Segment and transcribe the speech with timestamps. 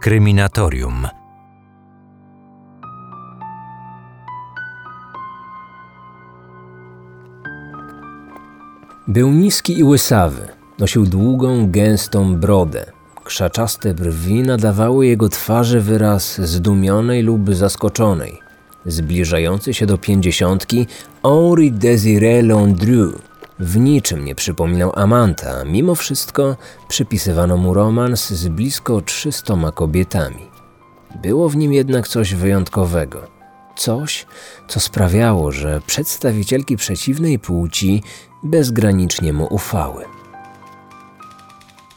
[0.00, 1.08] Kryminatorium.
[9.08, 10.48] Był niski i łysawy.
[10.78, 12.86] Nosił długą, gęstą brodę.
[13.24, 18.38] Krzaczaste brwi nadawały jego twarzy wyraz zdumionej lub zaskoczonej.
[18.86, 20.86] Zbliżający się do pięćdziesiątki,
[21.22, 23.29] Henri Désiré Landru
[23.60, 26.56] w niczym nie przypominał Amanta, mimo wszystko
[26.88, 30.50] przypisywano mu romans z blisko trzystoma kobietami.
[31.22, 33.22] Było w nim jednak coś wyjątkowego.
[33.76, 34.26] Coś,
[34.68, 38.02] co sprawiało, że przedstawicielki przeciwnej płci
[38.42, 40.04] bezgranicznie mu ufały.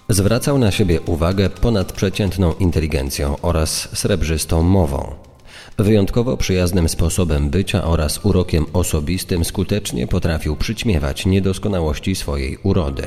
[0.09, 5.32] Zwracał na siebie uwagę ponadprzeciętną inteligencją oraz srebrzystą mową.
[5.77, 13.03] Wyjątkowo przyjaznym sposobem bycia oraz urokiem osobistym skutecznie potrafił przyćmiewać niedoskonałości swojej urody.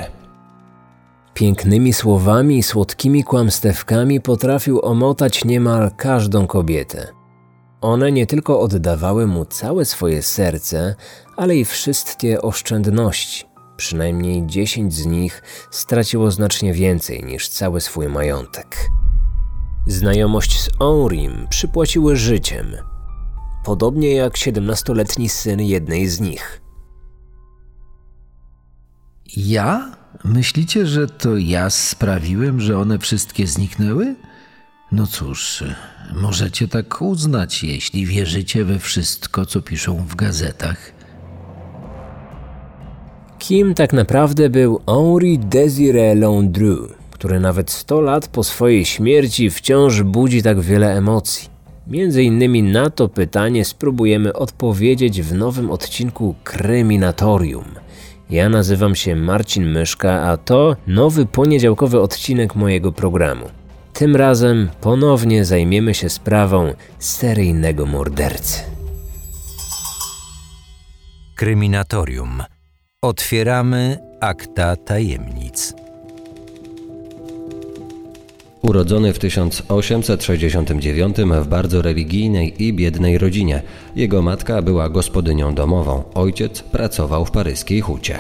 [1.35, 7.09] Pięknymi słowami i słodkimi kłamstewkami potrafił omotać niemal każdą kobietę.
[7.81, 10.95] One nie tylko oddawały mu całe swoje serce,
[11.37, 13.45] ale i wszystkie oszczędności.
[13.77, 18.77] Przynajmniej dziesięć z nich straciło znacznie więcej niż cały swój majątek.
[19.87, 22.67] Znajomość z Henrim przypłaciły życiem,
[23.65, 26.61] podobnie jak siedemnastoletni syn jednej z nich.
[29.37, 29.97] Ja?
[30.25, 34.15] Myślicie, że to ja sprawiłem, że one wszystkie zniknęły?
[34.93, 35.65] No cóż,
[36.15, 40.93] możecie tak uznać, jeśli wierzycie we wszystko, co piszą w gazetach.
[43.39, 50.03] Kim tak naprawdę był Henri Désiré Landru, który nawet 100 lat po swojej śmierci wciąż
[50.03, 51.49] budzi tak wiele emocji?
[51.87, 57.65] Między innymi na to pytanie spróbujemy odpowiedzieć w nowym odcinku Kryminatorium.
[58.31, 63.47] Ja nazywam się Marcin Myszka, a to nowy poniedziałkowy odcinek mojego programu.
[63.93, 68.61] Tym razem ponownie zajmiemy się sprawą seryjnego mordercy.
[71.37, 72.43] Kryminatorium.
[73.03, 75.86] Otwieramy akta tajemnic.
[78.69, 83.63] Urodzony w 1869 w bardzo religijnej i biednej rodzinie.
[83.97, 88.19] Jego matka była gospodynią domową, ojciec pracował w paryskiej hucie.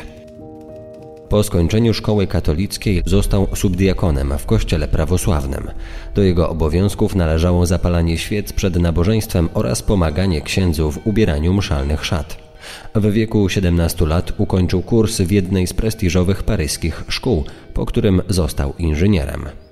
[1.28, 5.70] Po skończeniu szkoły katolickiej został subdiakonem w kościele prawosławnym.
[6.14, 12.36] Do jego obowiązków należało zapalanie świec przed nabożeństwem oraz pomaganie księdzu w ubieraniu mszalnych szat.
[12.94, 18.74] W wieku 17 lat ukończył kurs w jednej z prestiżowych paryskich szkół, po którym został
[18.78, 19.65] inżynierem.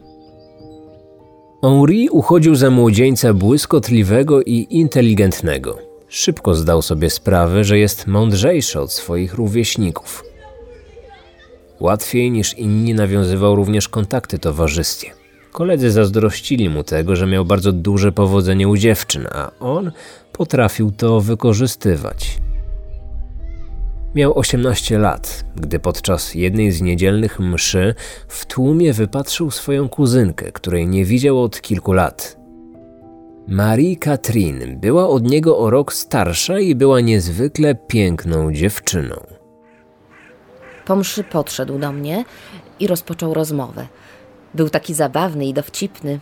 [1.64, 5.78] Henri uchodził za młodzieńca błyskotliwego i inteligentnego.
[6.08, 10.24] Szybko zdał sobie sprawę, że jest mądrzejszy od swoich rówieśników.
[11.80, 15.10] Łatwiej niż inni nawiązywał również kontakty towarzyskie.
[15.52, 19.92] Koledzy zazdrościli mu tego, że miał bardzo duże powodzenie u dziewczyn, a on
[20.32, 22.43] potrafił to wykorzystywać.
[24.14, 27.94] Miał 18 lat, gdy podczas jednej z niedzielnych mszy
[28.28, 32.36] w tłumie wypatrzył swoją kuzynkę, której nie widział od kilku lat.
[33.48, 39.16] Marie Katrin była od niego o rok starsza i była niezwykle piękną dziewczyną.
[40.84, 42.24] Po mszy podszedł do mnie
[42.80, 43.86] i rozpoczął rozmowę.
[44.54, 46.20] Był taki zabawny i dowcipny.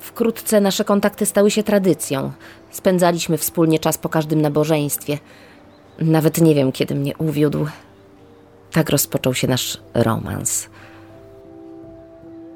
[0.00, 2.32] Wkrótce nasze kontakty stały się tradycją.
[2.70, 5.18] Spędzaliśmy wspólnie czas po każdym nabożeństwie.
[5.98, 7.66] Nawet nie wiem, kiedy mnie uwiódł.
[8.72, 10.68] Tak rozpoczął się nasz romans.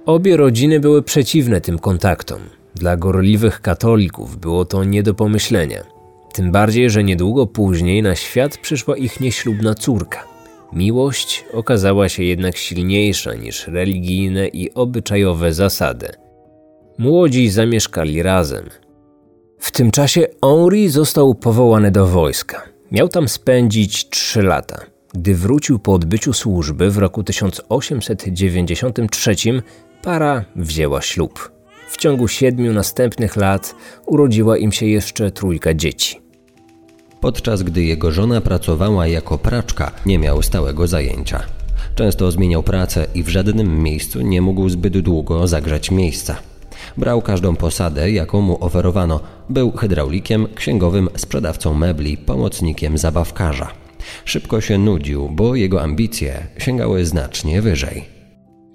[0.06, 2.40] Obie rodziny były przeciwne tym kontaktom.
[2.74, 5.82] Dla gorliwych katolików było to nie do pomyślenia.
[6.32, 10.24] Tym bardziej, że niedługo później na świat przyszła ich nieślubna córka.
[10.72, 16.08] Miłość okazała się jednak silniejsza niż religijne i obyczajowe zasady.
[16.98, 18.64] Młodzi zamieszkali razem.
[19.58, 22.71] W tym czasie Henri został powołany do wojska.
[22.92, 24.80] Miał tam spędzić trzy lata.
[25.14, 29.36] Gdy wrócił po odbyciu służby w roku 1893,
[30.02, 31.52] para wzięła ślub.
[31.88, 33.74] W ciągu siedmiu następnych lat
[34.06, 36.20] urodziła im się jeszcze trójka dzieci.
[37.20, 41.42] Podczas gdy jego żona pracowała jako praczka, nie miał stałego zajęcia.
[41.94, 46.36] Często zmieniał pracę i w żadnym miejscu nie mógł zbyt długo zagrzać miejsca.
[46.96, 49.20] Brał każdą posadę, jaką mu oferowano.
[49.48, 53.70] Był hydraulikiem, księgowym, sprzedawcą mebli, pomocnikiem zabawkarza.
[54.24, 58.04] Szybko się nudził, bo jego ambicje sięgały znacznie wyżej.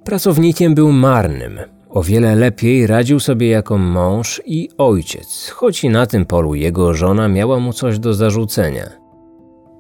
[0.04, 1.60] Pracownikiem był marnym.
[1.90, 6.94] O wiele lepiej radził sobie jako mąż i ojciec, choć i na tym polu jego
[6.94, 8.90] żona miała mu coś do zarzucenia.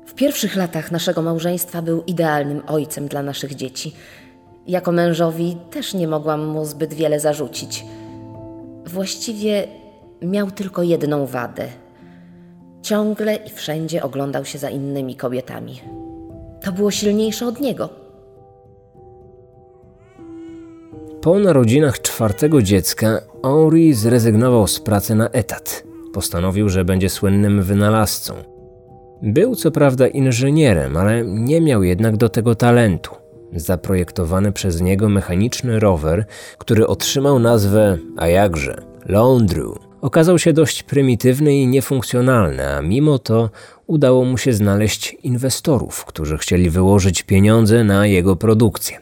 [0.05, 3.93] W pierwszych latach naszego małżeństwa był idealnym ojcem dla naszych dzieci.
[4.67, 7.85] Jako mężowi też nie mogłam mu zbyt wiele zarzucić.
[8.87, 9.67] Właściwie
[10.21, 11.67] miał tylko jedną wadę.
[12.81, 15.81] Ciągle i wszędzie oglądał się za innymi kobietami.
[16.63, 17.89] To było silniejsze od niego.
[21.21, 25.83] Po narodzinach czwartego dziecka Henri zrezygnował z pracy na etat.
[26.13, 28.33] Postanowił, że będzie słynnym wynalazcą.
[29.21, 33.15] Był co prawda inżynierem, ale nie miał jednak do tego talentu.
[33.55, 36.25] Zaprojektowany przez niego mechaniczny rower,
[36.57, 43.49] który otrzymał nazwę, a jakże, Laundru, okazał się dość prymitywny i niefunkcjonalny, a mimo to
[43.88, 48.99] udało mu się znaleźć inwestorów, którzy chcieli wyłożyć pieniądze na jego produkcję.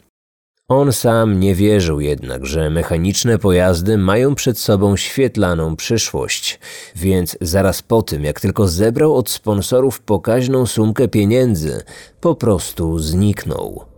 [0.67, 6.59] On sam nie wierzył jednak, że mechaniczne pojazdy mają przed sobą świetlaną przyszłość,
[6.95, 11.83] więc zaraz po tym, jak tylko zebrał od sponsorów pokaźną sumkę pieniędzy,
[12.21, 13.94] po prostu zniknął.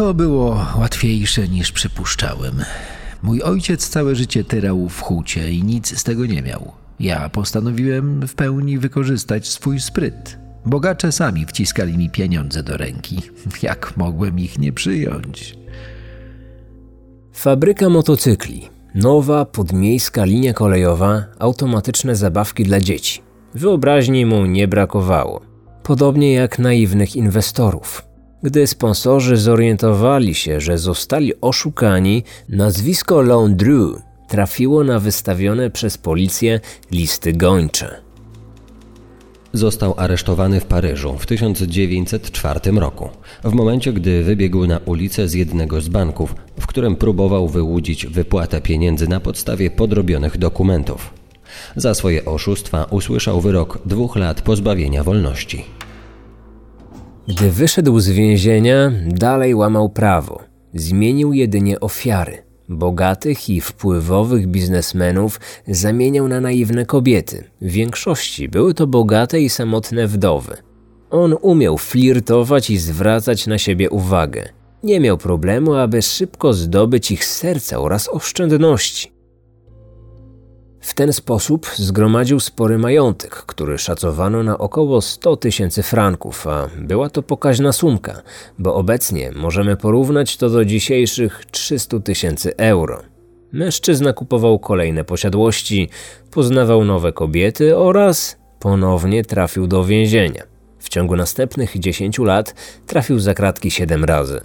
[0.00, 2.64] To było łatwiejsze niż przypuszczałem.
[3.22, 6.72] Mój ojciec całe życie tyrał w hucie i nic z tego nie miał.
[7.00, 10.38] Ja postanowiłem w pełni wykorzystać swój spryt.
[10.66, 13.16] Bogacze sami wciskali mi pieniądze do ręki.
[13.62, 15.58] Jak mogłem ich nie przyjąć?
[17.32, 18.68] Fabryka motocykli.
[18.94, 23.22] Nowa, podmiejska linia kolejowa, automatyczne zabawki dla dzieci.
[23.54, 25.40] Wyobraźni mu nie brakowało.
[25.82, 28.09] Podobnie jak naiwnych inwestorów.
[28.42, 36.60] Gdy sponsorzy zorientowali się, że zostali oszukani, nazwisko Laundru trafiło na wystawione przez policję
[36.90, 38.00] listy gończe.
[39.52, 43.08] Został aresztowany w Paryżu w 1904 roku,
[43.44, 48.60] w momencie gdy wybiegł na ulicę z jednego z banków, w którym próbował wyłudzić wypłatę
[48.60, 51.14] pieniędzy na podstawie podrobionych dokumentów.
[51.76, 55.64] Za swoje oszustwa usłyszał wyrok dwóch lat pozbawienia wolności.
[57.30, 60.40] Gdy wyszedł z więzienia, dalej łamał prawo.
[60.74, 62.42] Zmienił jedynie ofiary.
[62.68, 67.44] Bogatych i wpływowych biznesmenów zamieniał na naiwne kobiety.
[67.60, 70.56] W większości były to bogate i samotne wdowy.
[71.10, 74.48] On umiał flirtować i zwracać na siebie uwagę.
[74.82, 79.19] Nie miał problemu, aby szybko zdobyć ich serca oraz oszczędności.
[80.90, 87.10] W ten sposób zgromadził spory majątek, który szacowano na około 100 tysięcy franków, a była
[87.10, 88.22] to pokaźna sumka,
[88.58, 93.02] bo obecnie możemy porównać to do dzisiejszych 300 tysięcy euro.
[93.52, 95.88] Mężczyzna kupował kolejne posiadłości,
[96.30, 100.42] poznawał nowe kobiety oraz ponownie trafił do więzienia.
[100.78, 102.54] W ciągu następnych 10 lat
[102.86, 104.40] trafił za kratki 7 razy.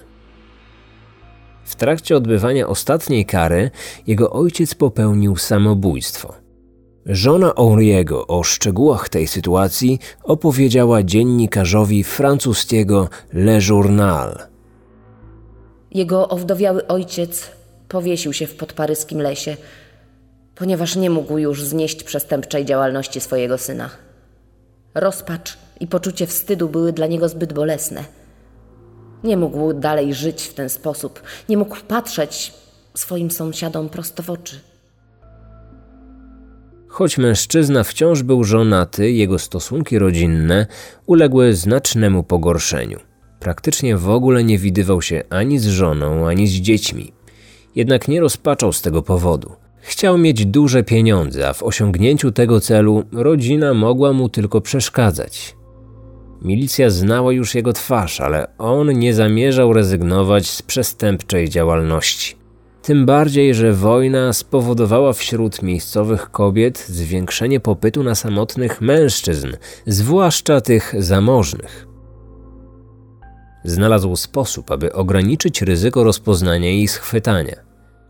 [1.65, 3.71] W trakcie odbywania ostatniej kary
[4.07, 6.33] jego ojciec popełnił samobójstwo.
[7.05, 14.39] Żona Henriego o szczegółach tej sytuacji opowiedziała dziennikarzowi francuskiego Le Journal.
[15.91, 17.51] Jego owdowiały ojciec
[17.87, 19.57] powiesił się w podparyskim lesie,
[20.55, 23.89] ponieważ nie mógł już znieść przestępczej działalności swojego syna.
[24.93, 28.03] Rozpacz i poczucie wstydu były dla niego zbyt bolesne.
[29.25, 32.53] Nie mógł dalej żyć w ten sposób, nie mógł patrzeć
[32.93, 34.59] swoim sąsiadom prosto w oczy.
[36.87, 40.67] Choć mężczyzna wciąż był żonaty, jego stosunki rodzinne
[41.05, 42.99] uległy znacznemu pogorszeniu.
[43.39, 47.13] Praktycznie w ogóle nie widywał się ani z żoną, ani z dziećmi.
[47.75, 49.51] Jednak nie rozpaczał z tego powodu.
[49.81, 55.55] Chciał mieć duże pieniądze, a w osiągnięciu tego celu rodzina mogła mu tylko przeszkadzać.
[56.45, 62.35] Milicja znała już jego twarz, ale on nie zamierzał rezygnować z przestępczej działalności.
[62.81, 69.47] Tym bardziej, że wojna spowodowała wśród miejscowych kobiet zwiększenie popytu na samotnych mężczyzn,
[69.87, 71.87] zwłaszcza tych zamożnych.
[73.63, 77.55] Znalazł sposób, aby ograniczyć ryzyko rozpoznania i schwytania.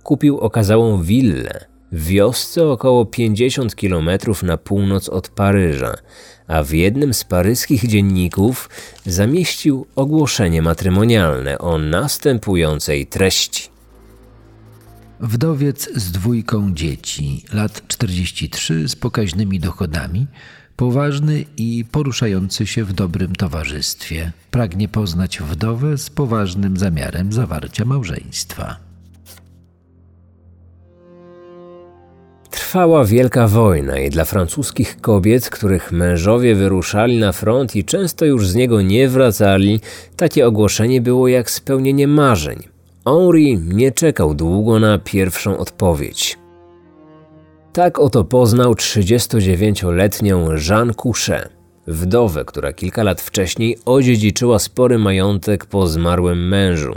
[0.03, 4.09] Kupił okazałą willę w wiosce około 50 km
[4.43, 5.93] na północ od Paryża,
[6.47, 8.69] a w jednym z paryskich dzienników
[9.05, 13.69] zamieścił ogłoszenie matrymonialne o następującej treści.
[15.19, 20.27] Wdowiec z dwójką dzieci, lat 43, z pokaźnymi dochodami,
[20.75, 28.84] poważny i poruszający się w dobrym towarzystwie, pragnie poznać wdowę z poważnym zamiarem zawarcia małżeństwa.
[32.75, 38.47] Trwała wielka wojna i dla francuskich kobiet, których mężowie wyruszali na front i często już
[38.47, 39.79] z niego nie wracali,
[40.17, 42.59] takie ogłoszenie było jak spełnienie marzeń.
[43.05, 46.37] Henri nie czekał długo na pierwszą odpowiedź.
[47.73, 51.49] Tak oto poznał 39-letnią Jeanne Couchet,
[51.87, 56.93] wdowę, która kilka lat wcześniej odziedziczyła spory majątek po zmarłym mężu.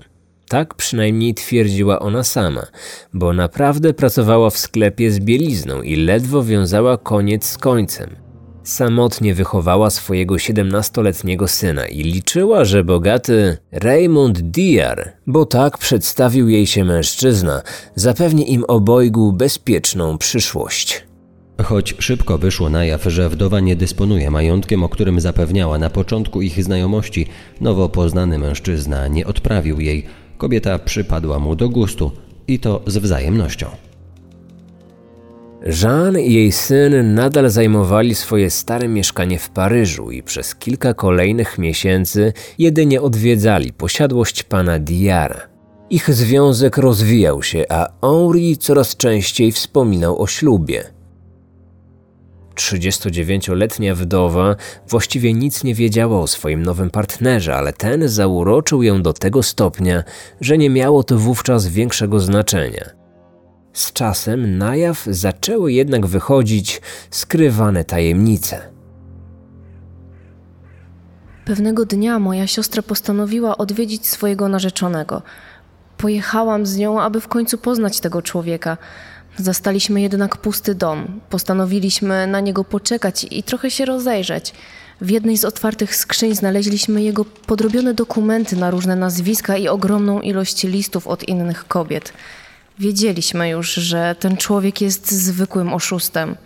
[0.49, 2.67] Tak przynajmniej twierdziła ona sama,
[3.15, 8.17] bo naprawdę pracowała w sklepie z bielizną i ledwo wiązała koniec z końcem.
[8.63, 16.67] Samotnie wychowała swojego 17-letniego syna i liczyła, że bogaty Raymond Diar, bo tak przedstawił jej
[16.67, 17.63] się mężczyzna,
[17.95, 21.09] zapewni im obojgu bezpieczną przyszłość.
[21.65, 26.43] Choć szybko wyszło na jaw, że wdowa nie dysponuje majątkiem, o którym zapewniała na początku
[26.43, 27.27] ich znajomości,
[27.61, 30.07] nowo poznany mężczyzna nie odprawił jej.
[30.39, 32.13] Kobieta przypadła mu do gustu
[32.49, 33.67] i to z wzajemnością.
[35.83, 41.59] Jean i jej syn nadal zajmowali swoje stare mieszkanie w Paryżu i przez kilka kolejnych
[41.59, 45.41] miesięcy jedynie odwiedzali posiadłość pana Diara.
[45.91, 50.98] Ich związek rozwijał się, a Henri coraz częściej wspominał o ślubie.
[52.59, 54.57] 39-letnia wdowa
[54.89, 60.05] właściwie nic nie wiedziała o swoim nowym partnerze, ale ten zauroczył ją do tego stopnia,
[60.41, 62.85] że nie miało to wówczas większego znaczenia.
[63.73, 68.61] Z czasem na jaw zaczęły jednak wychodzić skrywane tajemnice.
[71.45, 75.23] Pewnego dnia moja siostra postanowiła odwiedzić swojego narzeczonego.
[75.97, 78.77] Pojechałam z nią, aby w końcu poznać tego człowieka.
[79.39, 81.21] Zastaliśmy jednak pusty dom.
[81.31, 84.53] Postanowiliśmy na niego poczekać i trochę się rozejrzeć.
[85.01, 90.65] W jednej z otwartych skrzyń znaleźliśmy jego podrobione dokumenty na różne nazwiska i ogromną ilość
[90.65, 92.13] listów od innych kobiet.
[92.79, 96.37] Wiedzieliśmy już, że ten człowiek jest zwykłym oszustem.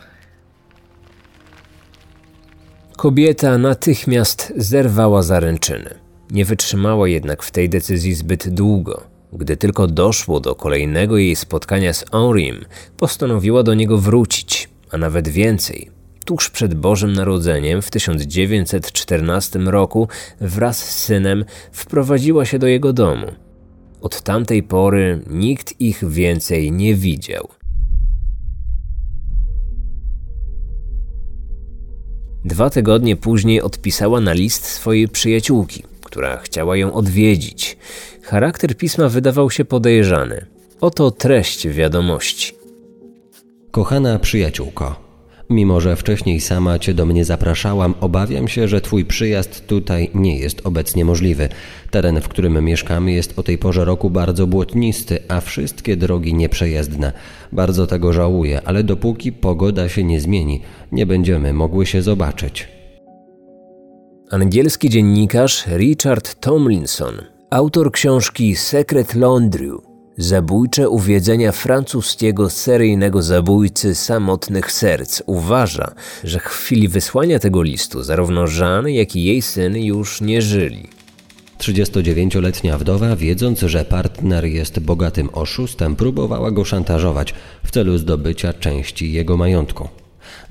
[2.96, 5.94] Kobieta natychmiast zerwała zaręczyny.
[6.30, 9.11] Nie wytrzymała jednak w tej decyzji zbyt długo.
[9.32, 12.64] Gdy tylko doszło do kolejnego jej spotkania z Henrim,
[12.96, 15.90] postanowiła do niego wrócić, a nawet więcej.
[16.24, 20.08] Tuż przed Bożym Narodzeniem w 1914 roku
[20.40, 23.26] wraz z synem wprowadziła się do jego domu.
[24.00, 27.48] Od tamtej pory nikt ich więcej nie widział.
[32.44, 37.76] Dwa tygodnie później odpisała na list swojej przyjaciółki, która chciała ją odwiedzić.
[38.22, 40.46] Charakter pisma wydawał się podejrzany.
[40.80, 42.52] Oto treść wiadomości.
[43.70, 44.96] Kochana przyjaciółko,
[45.50, 50.38] Mimo, że wcześniej sama Cię do mnie zapraszałam, obawiam się, że Twój przyjazd tutaj nie
[50.38, 51.48] jest obecnie możliwy.
[51.90, 57.12] Teren, w którym mieszkamy, jest o tej porze roku bardzo błotnisty, a wszystkie drogi nieprzejezdne.
[57.52, 60.60] Bardzo tego żałuję, ale dopóki pogoda się nie zmieni,
[60.92, 62.81] nie będziemy mogły się zobaczyć.
[64.32, 67.14] Angielski dziennikarz Richard Tomlinson,
[67.50, 69.82] autor książki Sekret Londriu,
[70.16, 78.44] Zabójcze uwiedzenia francuskiego seryjnego zabójcy samotnych serc uważa, że w chwili wysłania tego listu zarówno
[78.58, 80.88] Jean, jak i jej syn już nie żyli.
[81.58, 87.34] 39-letnia wdowa, wiedząc, że partner jest bogatym oszustem, próbowała go szantażować
[87.64, 89.88] w celu zdobycia części jego majątku.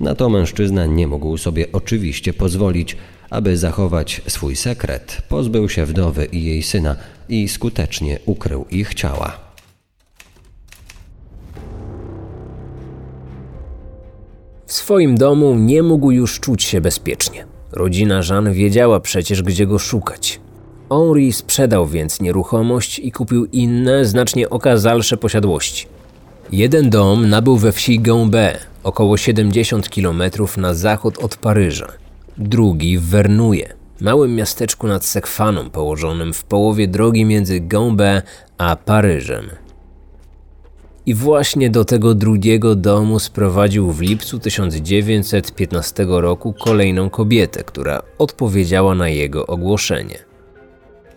[0.00, 2.96] Na to mężczyzna nie mógł sobie oczywiście pozwolić,
[3.30, 6.96] aby zachować swój sekret, pozbył się wdowy i jej syna
[7.28, 9.38] i skutecznie ukrył ich ciała.
[14.66, 17.46] W swoim domu nie mógł już czuć się bezpiecznie.
[17.72, 20.40] Rodzina Jean wiedziała przecież, gdzie go szukać.
[20.88, 25.86] Henri sprzedał więc nieruchomość i kupił inne, znacznie okazalsze posiadłości.
[26.52, 30.22] Jeden dom nabył we wsi Gambé, około 70 km
[30.56, 31.92] na zachód od Paryża.
[32.38, 38.22] Drugi w Vernouille, małym miasteczku nad Sekwaną położonym w połowie drogi między Gambé
[38.58, 39.50] a Paryżem.
[41.06, 48.94] I właśnie do tego drugiego domu sprowadził w lipcu 1915 roku kolejną kobietę, która odpowiedziała
[48.94, 50.31] na jego ogłoszenie.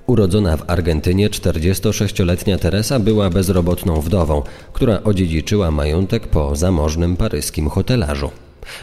[0.07, 4.41] Urodzona w Argentynie 46-letnia Teresa była bezrobotną wdową,
[4.73, 8.31] która odziedziczyła majątek po zamożnym paryskim hotelarzu.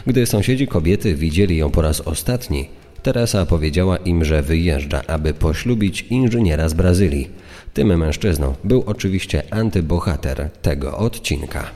[0.07, 2.69] Gdy sąsiedzi kobiety widzieli ją po raz ostatni,
[3.03, 7.29] Teresa powiedziała im, że wyjeżdża, aby poślubić inżyniera z Brazylii.
[7.73, 11.71] Tym mężczyzną był oczywiście antybohater tego odcinka.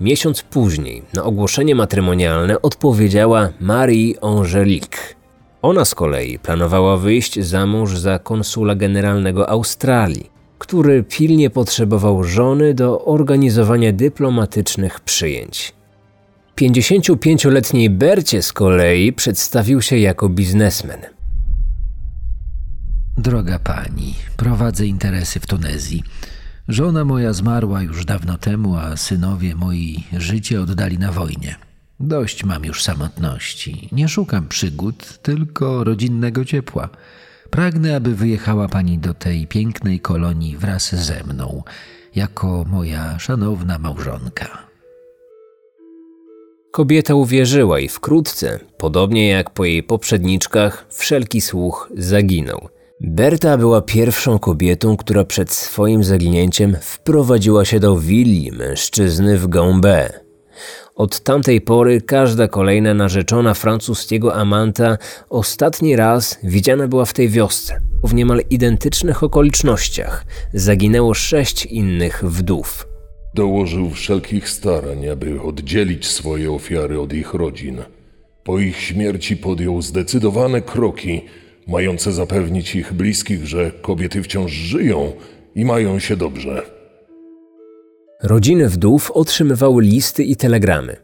[0.00, 5.21] Miesiąc później na ogłoszenie matrymonialne odpowiedziała Marie Angelique.
[5.62, 12.74] Ona z kolei planowała wyjść za mąż za konsula generalnego Australii, który pilnie potrzebował żony
[12.74, 15.74] do organizowania dyplomatycznych przyjęć.
[16.60, 21.00] 55-letniej Bercie z kolei przedstawił się jako biznesmen.
[23.18, 26.02] Droga pani, prowadzę interesy w Tunezji.
[26.68, 31.56] Żona moja zmarła już dawno temu, a synowie moi życie oddali na wojnie.
[32.02, 33.88] Dość mam już samotności.
[33.92, 36.88] Nie szukam przygód, tylko rodzinnego ciepła.
[37.50, 41.62] Pragnę, aby wyjechała pani do tej pięknej kolonii wraz ze mną,
[42.14, 44.58] jako moja szanowna małżonka.
[46.72, 52.68] Kobieta uwierzyła i wkrótce, podobnie jak po jej poprzedniczkach, wszelki słuch zaginął.
[53.00, 60.22] Berta była pierwszą kobietą, która przed swoim zaginięciem wprowadziła się do willi mężczyzny w Gambé.
[60.94, 64.98] Od tamtej pory każda kolejna narzeczona francuskiego amanta
[65.30, 67.80] ostatni raz widziana była w tej wiosce.
[68.04, 72.86] W niemal identycznych okolicznościach zaginęło sześć innych wdów.
[73.34, 77.82] Dołożył wszelkich starań, aby oddzielić swoje ofiary od ich rodzin.
[78.44, 81.20] Po ich śmierci podjął zdecydowane kroki,
[81.66, 85.12] mające zapewnić ich bliskich, że kobiety wciąż żyją
[85.54, 86.81] i mają się dobrze.
[88.22, 90.96] Rodziny wdów otrzymywały listy i telegramy.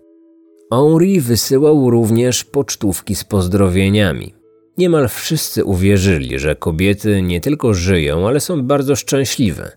[0.73, 4.35] Henri wysyłał również pocztówki z pozdrowieniami.
[4.79, 9.73] Niemal wszyscy uwierzyli, że kobiety nie tylko żyją, ale są bardzo szczęśliwe.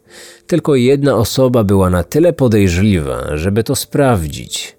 [0.48, 4.78] Tylko jedna osoba była na tyle podejrzliwa, żeby to sprawdzić.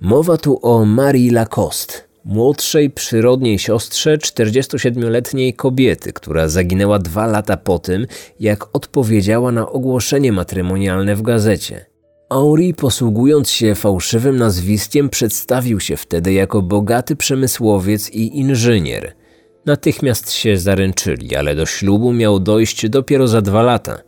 [0.00, 7.78] Mowa tu o Marii Lacoste, młodszej przyrodniej siostrze 47-letniej kobiety, która zaginęła dwa lata po
[7.78, 8.06] tym,
[8.40, 11.86] jak odpowiedziała na ogłoszenie matrymonialne w gazecie.
[12.32, 19.14] Henri, posługując się fałszywym nazwiskiem, przedstawił się wtedy jako bogaty przemysłowiec i inżynier.
[19.66, 23.98] Natychmiast się zaręczyli, ale do ślubu miał dojść dopiero za dwa lata.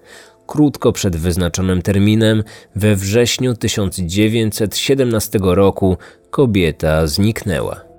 [0.47, 2.45] Krótko przed wyznaczonym terminem,
[2.77, 5.97] we wrześniu 1917 roku,
[6.31, 7.92] kobieta zniknęła.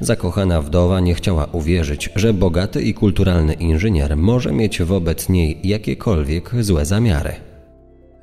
[0.00, 6.50] Zakochana wdowa nie chciała uwierzyć, że bogaty i kulturalny inżynier może mieć wobec niej jakiekolwiek
[6.60, 7.32] złe zamiary.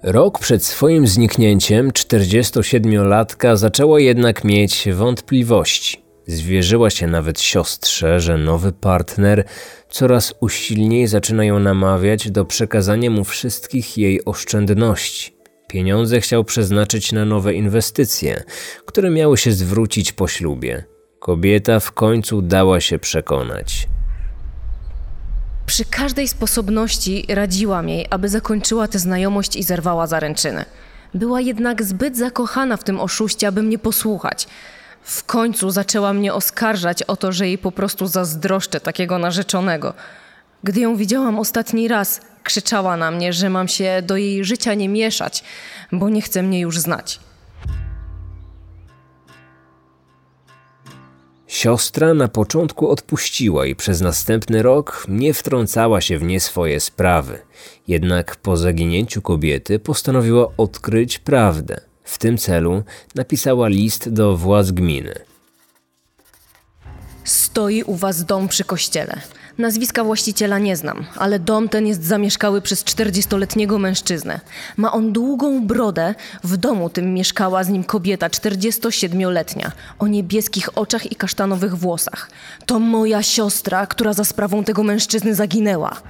[0.04, 6.02] Rok przed swoim zniknięciem 47-latka zaczęła jednak mieć wątpliwości.
[6.28, 9.44] Zwierzyła się nawet siostrze, że nowy partner
[9.90, 15.34] coraz usilniej zaczyna ją namawiać do przekazania mu wszystkich jej oszczędności.
[15.68, 18.44] Pieniądze chciał przeznaczyć na nowe inwestycje,
[18.86, 20.84] które miały się zwrócić po ślubie.
[21.22, 23.88] Kobieta w końcu dała się przekonać.
[25.66, 30.66] Przy każdej sposobności radziłam jej, aby zakończyła tę znajomość i zerwała zaręczyny.
[31.14, 34.48] Była jednak zbyt zakochana w tym oszuście, aby mnie posłuchać.
[35.02, 39.94] W końcu zaczęła mnie oskarżać o to, że jej po prostu zazdroszczę takiego narzeczonego.
[40.64, 44.90] Gdy ją widziałam ostatni raz, krzyczała na mnie, że mam się do jej życia nie
[44.90, 45.44] mieszać,
[45.92, 47.20] bo nie chce mnie już znać.
[51.52, 57.40] Siostra na początku odpuściła i przez następny rok nie wtrącała się w nie swoje sprawy.
[57.88, 61.82] Jednak po zaginięciu kobiety postanowiła odkryć prawdę.
[62.04, 62.84] W tym celu
[63.16, 65.14] napisała list do władz gminy.
[67.24, 69.22] Stoi u was dom przy kościele.
[69.58, 74.40] Nazwiska właściciela nie znam, ale dom ten jest zamieszkały przez 40-letniego mężczyznę.
[74.78, 81.12] Ma on długą brodę, w domu tym mieszkała z nim kobieta 47-letnia, o niebieskich oczach
[81.12, 82.30] i kasztanowych włosach.
[82.66, 86.02] To moja siostra, która za sprawą tego mężczyzny zaginęła.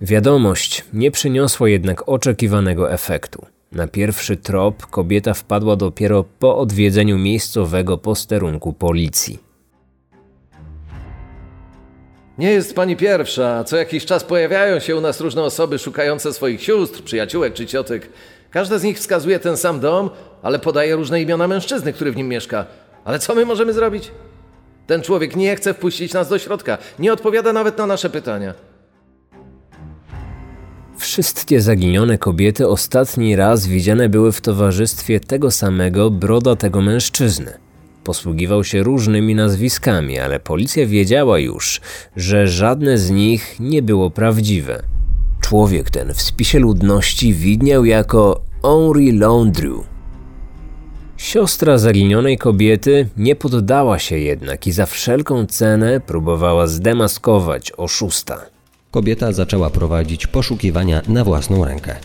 [0.00, 3.46] Wiadomość nie przyniosła jednak oczekiwanego efektu.
[3.72, 9.47] Na pierwszy trop kobieta wpadła dopiero po odwiedzeniu miejscowego posterunku policji.
[12.38, 13.64] Nie jest pani pierwsza.
[13.64, 18.08] Co jakiś czas pojawiają się u nas różne osoby szukające swoich sióstr, przyjaciółek czy ciotek.
[18.50, 20.10] Każda z nich wskazuje ten sam dom,
[20.42, 22.66] ale podaje różne imiona mężczyzny, który w nim mieszka.
[23.04, 24.10] Ale co my możemy zrobić?
[24.86, 28.54] Ten człowiek nie chce wpuścić nas do środka, nie odpowiada nawet na nasze pytania.
[30.98, 37.67] Wszystkie zaginione kobiety ostatni raz widziane były w towarzystwie tego samego brodatego mężczyzny.
[38.08, 41.80] Posługiwał się różnymi nazwiskami, ale policja wiedziała już,
[42.16, 44.82] że żadne z nich nie było prawdziwe.
[45.40, 49.84] Człowiek ten w spisie ludności widniał jako Henri Landru.
[51.16, 58.46] Siostra zaginionej kobiety nie poddała się jednak i za wszelką cenę próbowała zdemaskować oszusta.
[58.90, 61.96] Kobieta zaczęła prowadzić poszukiwania na własną rękę.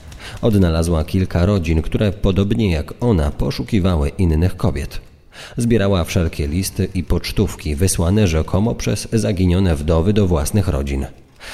[0.41, 5.12] Odnalazła kilka rodzin, które podobnie jak ona poszukiwały innych kobiet.
[5.57, 11.05] Zbierała wszelkie listy i pocztówki wysłane rzekomo przez zaginione wdowy do własnych rodzin.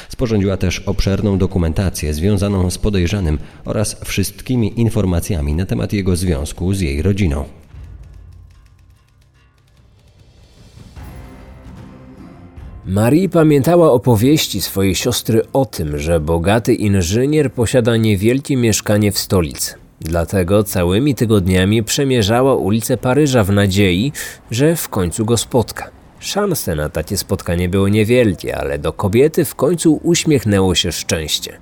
[0.10, 6.82] Sporządziła też obszerną dokumentację związaną z podejrzanym oraz wszystkimi informacjami na temat jego związku z
[6.82, 7.46] jej rodziną.
[12.86, 19.89] Marie pamiętała opowieści swojej siostry o tym, że bogaty inżynier posiada niewielkie mieszkanie w stolicy.
[20.02, 24.12] Dlatego całymi tygodniami przemierzała ulice Paryża w nadziei,
[24.52, 25.90] że w końcu go spotka.
[26.20, 31.58] Szanse na takie spotkanie były niewielkie, ale do kobiety w końcu uśmiechnęło się szczęście.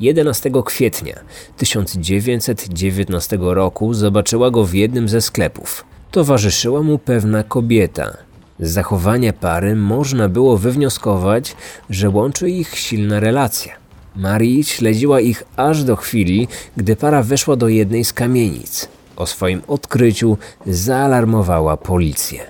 [0.00, 1.20] 11 kwietnia
[1.56, 5.84] 1919 roku zobaczyła go w jednym ze sklepów.
[6.10, 8.16] Towarzyszyła mu pewna kobieta.
[8.60, 11.56] Z zachowania pary można było wywnioskować,
[11.90, 13.83] że łączy ich silna relacja.
[14.16, 18.88] Marii śledziła ich aż do chwili, gdy para weszła do jednej z kamienic.
[19.16, 22.40] O swoim odkryciu zaalarmowała policję.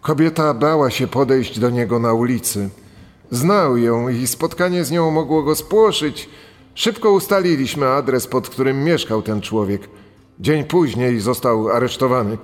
[0.00, 2.68] Kobieta bała się podejść do niego na ulicy.
[3.30, 6.28] Znał ją i spotkanie z nią mogło go spłoszyć.
[6.74, 9.88] Szybko ustaliliśmy adres, pod którym mieszkał ten człowiek.
[10.40, 12.38] Dzień później został aresztowany.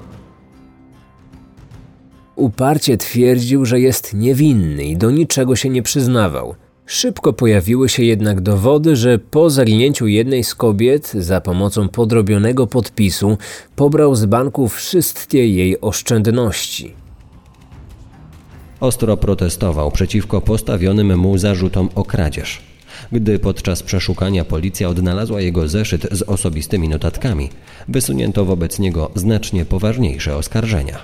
[2.37, 6.55] Uparcie twierdził, że jest niewinny i do niczego się nie przyznawał.
[6.87, 13.39] Szybko pojawiły się jednak dowody, że po zaginięciu jednej z kobiet za pomocą podrobionego podpisu
[13.77, 16.95] pobrał z banku wszystkie jej oszczędności.
[18.81, 22.63] Ostro protestował przeciwko postawionym mu zarzutom o kradzież.
[23.13, 27.51] Gdy podczas przeszukania policja odnalazła jego zeszyt z osobistymi notatkami,
[27.89, 30.99] wysunięto wobec niego znacznie poważniejsze oskarżenia.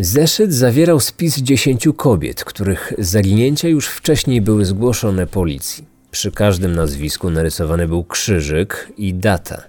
[0.00, 5.84] Zeszyt zawierał spis dziesięciu kobiet, których zaginięcia już wcześniej były zgłoszone policji.
[6.10, 9.62] Przy każdym nazwisku narysowany był krzyżyk i data.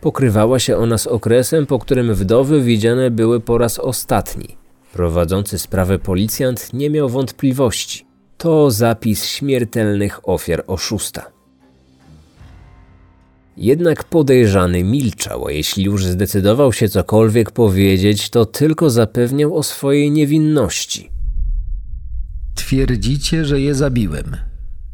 [0.00, 4.56] Pokrywała się ona z okresem, po którym wdowy widziane były po raz ostatni.
[4.92, 8.06] Prowadzący sprawę policjant nie miał wątpliwości.
[8.38, 11.31] To zapis śmiertelnych ofiar oszusta.
[13.56, 20.10] Jednak podejrzany milczał, a jeśli już zdecydował się cokolwiek powiedzieć, to tylko zapewniał o swojej
[20.10, 21.10] niewinności.
[22.54, 24.36] Twierdzicie, że je zabiłem.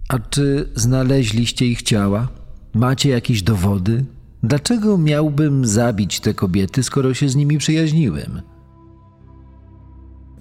[0.09, 2.29] A czy znaleźliście ich ciała?
[2.75, 4.05] Macie jakieś dowody?
[4.42, 8.40] Dlaczego miałbym zabić te kobiety, skoro się z nimi przyjaźniłem?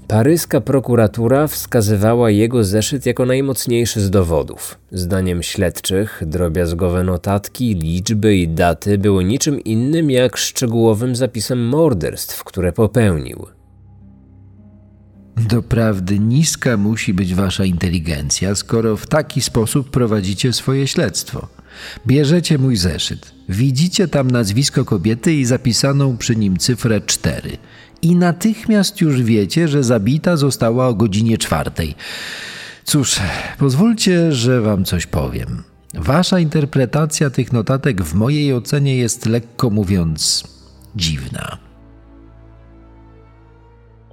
[0.08, 4.80] Paryska prokuratura wskazywała jego zeszyt jako najmocniejszy z dowodów.
[4.92, 12.72] Zdaniem śledczych, drobiazgowe notatki, liczby i daty były niczym innym jak szczegółowym zapisem morderstw, które
[12.72, 13.46] popełnił.
[15.50, 21.48] Doprawdy niska musi być wasza inteligencja, skoro w taki sposób prowadzicie swoje śledztwo.
[22.08, 27.58] Bierzecie mój zeszyt, widzicie tam nazwisko kobiety i zapisaną przy nim cyfrę 4
[28.02, 31.96] i natychmiast już wiecie, że zabita została o godzinie czwartej.
[32.84, 33.20] Cóż,
[33.60, 35.64] pozwólcie, że wam coś powiem.
[35.94, 40.44] Wasza interpretacja tych notatek w mojej ocenie jest lekko mówiąc
[40.96, 41.58] dziwna.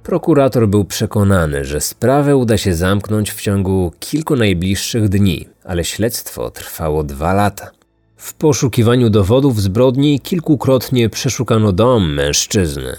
[0.03, 6.51] Prokurator był przekonany, że sprawę uda się zamknąć w ciągu kilku najbliższych dni, ale śledztwo
[6.51, 7.71] trwało dwa lata.
[8.17, 12.95] W poszukiwaniu dowodów zbrodni kilkukrotnie przeszukano dom mężczyzny.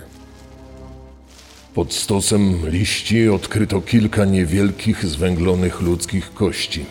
[1.77, 6.85] Pod stosem liści odkryto kilka niewielkich, zwęglonych ludzkich kości.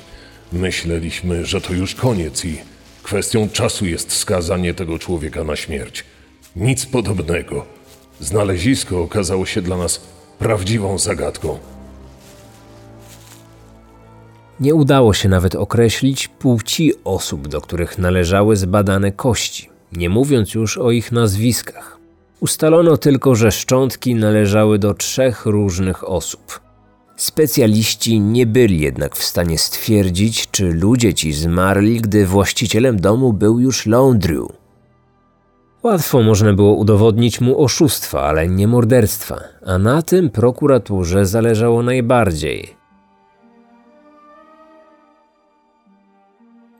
[0.54, 2.58] Myśleliśmy, że to już koniec i
[3.04, 6.04] kwestią czasu jest skazanie tego człowieka na śmierć.
[6.56, 7.66] Nic podobnego.
[8.20, 10.02] Znalezisko okazało się dla nas
[10.40, 11.58] prawdziwą zagadką.
[14.60, 20.78] Nie udało się nawet określić płci osób, do których należały zbadane kości, nie mówiąc już
[20.78, 21.95] o ich nazwiskach.
[22.40, 26.60] Ustalono tylko, że szczątki należały do trzech różnych osób.
[27.16, 33.60] Specjaliści nie byli jednak w stanie stwierdzić, czy ludzie ci zmarli, gdy właścicielem domu był
[33.60, 34.48] już Laundrew.
[35.84, 42.85] Łatwo można było udowodnić mu oszustwa, ale nie morderstwa, a na tym prokuraturze zależało najbardziej.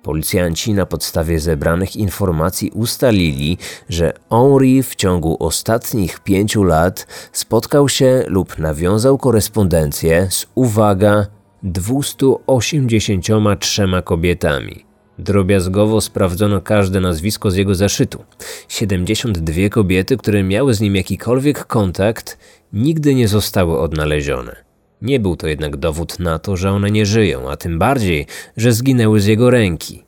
[0.06, 3.58] Policjanci na podstawie zebranych informacji ustalili,
[3.90, 11.28] że Henri w ciągu ostatnich pięciu lat spotkał się lub nawiązał korespondencję z, uwaga,
[11.64, 14.86] 283 kobietami.
[15.20, 18.24] Drobiazgowo sprawdzono każde nazwisko z jego zeszytu.
[18.68, 22.38] 72 kobiety, które miały z nim jakikolwiek kontakt,
[22.74, 24.66] nigdy nie zostały odnalezione.
[25.02, 28.28] Nie był to jednak dowód na to, że one nie żyją, a tym bardziej,
[28.58, 30.04] że zginęły z jego ręki.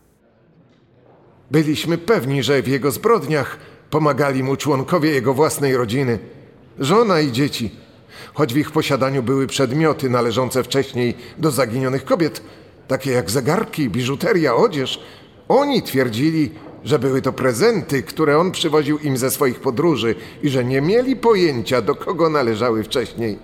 [1.52, 3.58] Byliśmy pewni, że w jego zbrodniach
[3.90, 6.20] pomagali mu członkowie jego własnej rodziny,
[6.80, 7.72] żona i dzieci.
[8.34, 12.42] Choć w ich posiadaniu były przedmioty należące wcześniej do zaginionych kobiet,
[12.88, 15.00] takie jak zegarki, biżuteria, odzież,
[15.48, 16.52] oni twierdzili,
[16.84, 21.16] że były to prezenty, które on przywoził im ze swoich podróży i że nie mieli
[21.16, 23.40] pojęcia, do kogo należały wcześniej.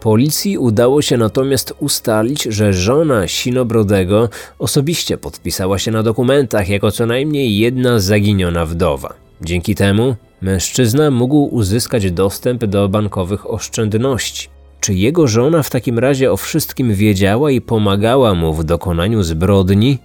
[0.00, 7.06] Policji udało się natomiast ustalić, że żona Sinobrodego osobiście podpisała się na dokumentach jako co
[7.06, 9.14] najmniej jedna zaginiona wdowa.
[9.42, 14.48] Dzięki temu mężczyzna mógł uzyskać dostęp do bankowych oszczędności.
[14.80, 19.98] Czy jego żona w takim razie o wszystkim wiedziała i pomagała mu w dokonaniu zbrodni?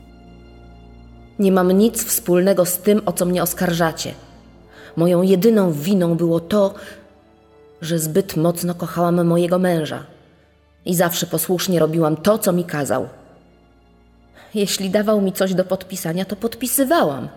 [1.40, 4.14] Nie mam nic wspólnego z tym, o co mnie oskarżacie.
[4.98, 6.74] Moją jedyną winą było to,
[7.84, 10.04] że zbyt mocno kochałam mojego męża
[10.86, 13.08] i zawsze posłusznie robiłam to, co mi kazał.
[14.54, 17.30] Jeśli dawał mi coś do podpisania, to podpisywałam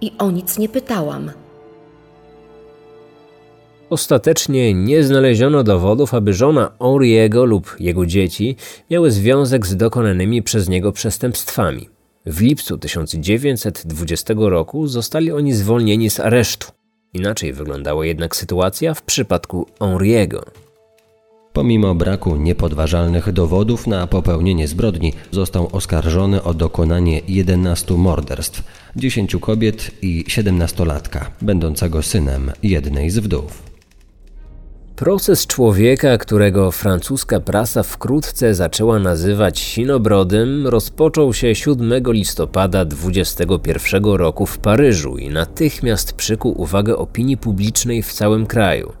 [0.00, 1.30] i o nic nie pytałam.
[3.90, 8.56] Ostatecznie nie znaleziono dowodów, aby żona Henriego lub jego dzieci
[8.90, 11.88] miały związek z dokonanymi przez niego przestępstwami.
[12.26, 16.77] W lipcu 1920 roku zostali oni zwolnieni z aresztu.
[17.14, 20.44] Inaczej wyglądała jednak sytuacja w przypadku Henriego.
[21.52, 28.62] Pomimo braku niepodważalnych dowodów na popełnienie zbrodni, został oskarżony o dokonanie 11 morderstw,
[28.96, 33.77] 10 kobiet i 17-latka, będącego synem jednej z wdów.
[34.98, 44.46] Proces człowieka, którego francuska prasa wkrótce zaczęła nazywać Sinobrodem, rozpoczął się 7 listopada 21 roku
[44.46, 48.92] w Paryżu i natychmiast przykuł uwagę opinii publicznej w całym kraju.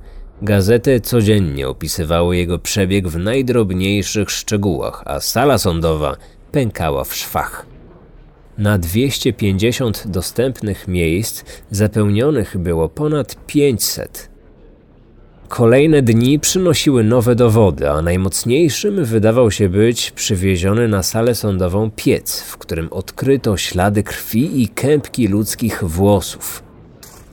[0.42, 6.16] Gazety codziennie opisywały jego przebieg w najdrobniejszych szczegółach, a sala sądowa
[6.52, 7.66] pękała w szwach.
[8.58, 14.37] Na 250 dostępnych miejsc zapełnionych było ponad 500.
[15.48, 22.40] Kolejne dni przynosiły nowe dowody, a najmocniejszym wydawał się być przywieziony na salę sądową piec,
[22.40, 26.62] w którym odkryto ślady krwi i kępki ludzkich włosów.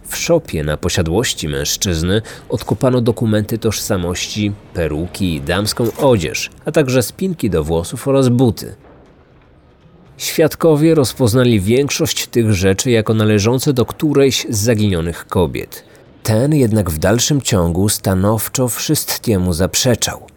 [0.07, 7.49] W szopie na posiadłości mężczyzny odkopano dokumenty tożsamości, peruki i damską odzież, a także spinki
[7.49, 8.75] do włosów oraz buty.
[10.17, 15.83] Świadkowie rozpoznali większość tych rzeczy jako należące do którejś z zaginionych kobiet–
[16.25, 20.27] ten jednak w dalszym ciągu stanowczo wszystkiemu zaprzeczał.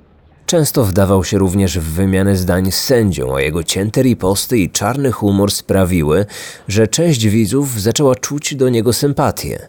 [0.46, 5.12] Często wdawał się również w wymianę zdań z sędzią, a jego cięte riposty i czarny
[5.12, 6.27] humor sprawiły,
[6.68, 9.68] że część widzów zaczęła czuć do niego sympatię.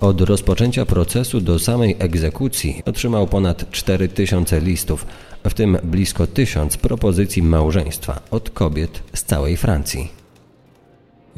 [0.00, 5.06] Od rozpoczęcia procesu do samej egzekucji otrzymał ponad 4000 listów,
[5.44, 10.17] w tym blisko 1000 propozycji małżeństwa od kobiet z całej Francji.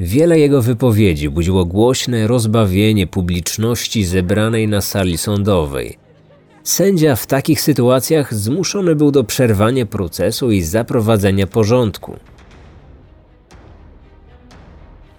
[0.00, 5.98] Wiele jego wypowiedzi budziło głośne rozbawienie publiczności zebranej na sali sądowej.
[6.64, 12.16] Sędzia w takich sytuacjach zmuszony był do przerwania procesu i zaprowadzenia porządku.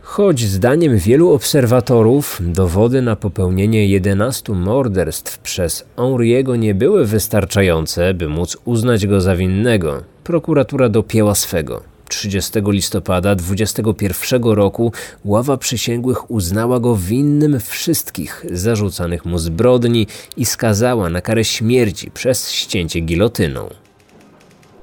[0.01, 8.29] Choć zdaniem wielu obserwatorów dowody na popełnienie 11 morderstw przez Henriego nie były wystarczające, by
[8.29, 11.90] móc uznać go za winnego, prokuratura dopięła swego.
[12.11, 14.91] 30 listopada 21 roku
[15.25, 22.51] ława przysięgłych uznała go winnym wszystkich zarzucanych mu zbrodni i skazała na karę śmierci przez
[22.51, 23.69] ścięcie gilotyną.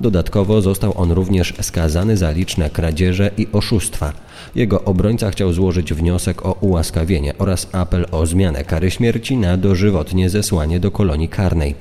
[0.01, 4.13] Dodatkowo został on również skazany za liczne kradzieże i oszustwa.
[4.55, 10.31] Jego obrońca chciał złożyć wniosek o ułaskawienie oraz apel o zmianę kary śmierci na dożywotnie
[10.31, 11.75] zesłanie do kolonii karnej.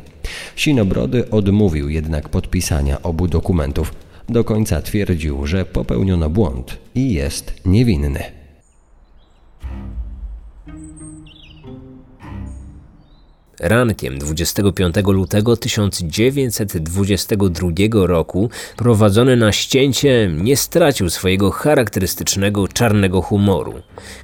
[0.56, 8.24] Sinobrody odmówił jednak podpisania obu dokumentów do końca twierdził, że popełniono błąd i jest niewinny.
[13.60, 23.74] Rankiem 25 lutego 1922 roku prowadzony na ścięcie nie stracił swojego charakterystycznego czarnego humoru.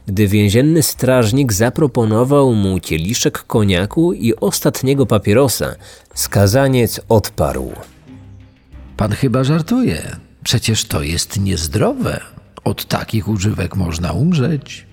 [0.08, 5.76] Gdy więzienny strażnik zaproponował mu kieliszek koniaku i ostatniego papierosa,
[6.14, 7.72] skazaniec odparł–
[9.04, 10.16] Pan chyba żartuje.
[10.44, 12.20] Przecież to jest niezdrowe.
[12.64, 14.86] Od takich używek można umrzeć.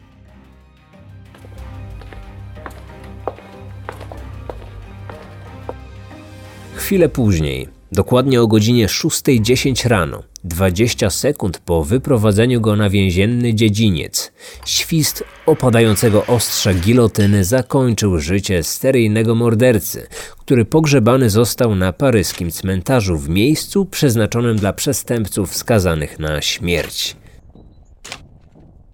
[6.74, 14.32] Chwilę później, dokładnie o godzinie 6.10 rano, 20 sekund po wyprowadzeniu go na więzienny dziedziniec,
[14.64, 20.06] świst opadającego ostrza gilotyny zakończył życie steryjnego mordercy,
[20.38, 27.16] który pogrzebany został na paryskim cmentarzu w miejscu przeznaczonym dla przestępców skazanych na śmierć.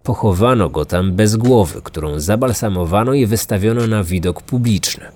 [0.02, 5.15] Pochowano go tam bez głowy, którą zabalsamowano i wystawiono na widok publiczny.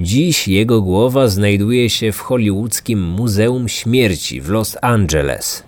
[0.00, 5.62] Dziś jego głowa znajduje się w hollywoodzkim Muzeum Śmierci w Los Angeles.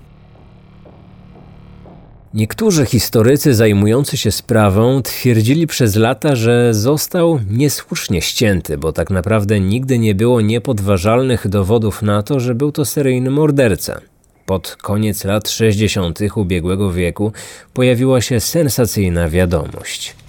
[2.34, 9.60] Niektórzy historycy zajmujący się sprawą twierdzili przez lata, że został niesłusznie ścięty, bo tak naprawdę
[9.60, 14.00] nigdy nie było niepodważalnych dowodów na to, że był to seryjny morderca.
[14.46, 16.18] Pod koniec lat 60.
[16.34, 17.32] ubiegłego wieku
[17.74, 20.19] pojawiła się sensacyjna wiadomość.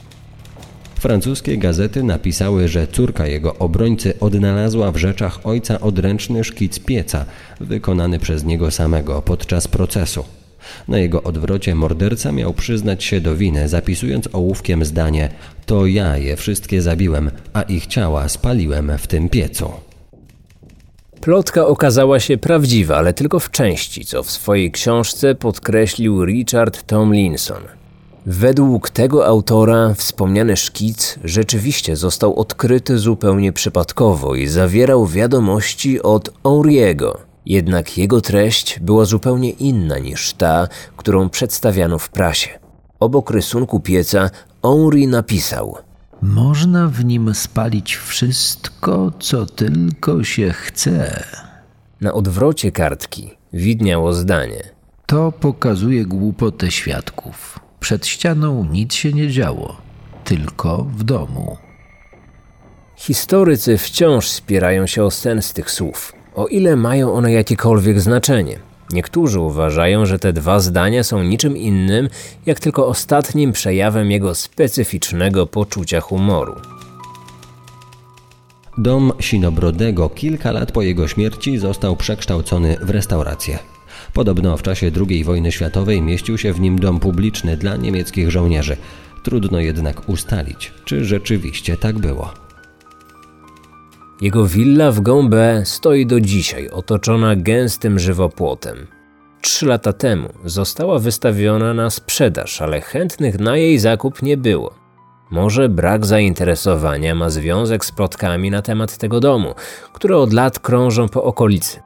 [1.01, 7.25] Francuskie gazety napisały, że córka jego obrońcy odnalazła w rzeczach ojca odręczny szkic pieca,
[7.59, 10.23] wykonany przez niego samego podczas procesu.
[10.87, 15.29] Na jego odwrocie morderca miał przyznać się do winy, zapisując ołówkiem zdanie:
[15.65, 19.71] To ja je wszystkie zabiłem, a ich ciała spaliłem w tym piecu.
[21.21, 27.80] Plotka okazała się prawdziwa, ale tylko w części, co w swojej książce podkreślił Richard Tomlinson.
[28.25, 37.17] Według tego autora wspomniany szkic rzeczywiście został odkryty zupełnie przypadkowo i zawierał wiadomości od Henriego.
[37.45, 42.49] Jednak jego treść była zupełnie inna niż ta, którą przedstawiano w prasie.
[42.99, 44.29] Obok rysunku pieca
[44.63, 45.75] Henri napisał–
[46.21, 51.23] można w nim spalić wszystko, co tylko się chce.
[52.01, 54.63] Na odwrocie kartki widniało zdanie.
[55.05, 57.60] To pokazuje głupotę świadków.
[57.81, 59.77] Przed ścianą nic się nie działo,
[60.23, 61.57] tylko w domu.
[62.95, 68.59] Historycy wciąż spierają się o sens tych słów, o ile mają one jakiekolwiek znaczenie.
[68.93, 72.09] Niektórzy uważają, że te dwa zdania są niczym innym,
[72.45, 76.55] jak tylko ostatnim przejawem jego specyficznego poczucia humoru.
[78.77, 83.59] Dom Sinobrodego kilka lat po jego śmierci został przekształcony w restaurację.
[84.13, 88.77] Podobno w czasie II wojny światowej mieścił się w nim dom publiczny dla niemieckich żołnierzy.
[89.23, 92.33] Trudno jednak ustalić, czy rzeczywiście tak było.
[94.21, 98.87] Jego willa w Gombe stoi do dzisiaj, otoczona gęstym żywopłotem.
[99.41, 104.73] Trzy lata temu została wystawiona na sprzedaż, ale chętnych na jej zakup nie było.
[105.31, 109.55] Może brak zainteresowania ma związek z plotkami na temat tego domu,
[109.93, 111.79] które od lat krążą po okolicy.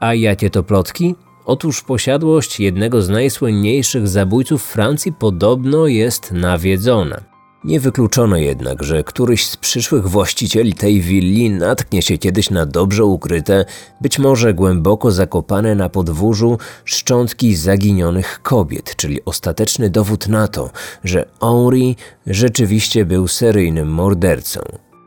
[0.00, 1.14] A jakie to plotki?
[1.46, 7.20] Otóż posiadłość jednego z najsłynniejszych zabójców Francji podobno jest nawiedzona.
[7.64, 13.04] Nie wykluczono jednak, że któryś z przyszłych właścicieli tej willi natknie się kiedyś na dobrze
[13.04, 13.64] ukryte,
[14.00, 20.70] być może głęboko zakopane na podwórzu szczątki zaginionych kobiet, czyli ostateczny dowód na to,
[21.04, 24.60] że Henri rzeczywiście był seryjnym mordercą.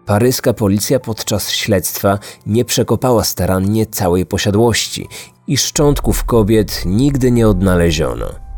[0.05, 5.07] Paryska policja podczas śledztwa nie przekopała starannie całej posiadłości
[5.49, 8.48] i szczątków kobiet nigdy nie odnaleziono.